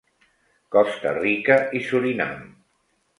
Costa 0.75 1.11
Rica 1.17 1.57
i 1.81 1.83
Surinam. 1.91 2.41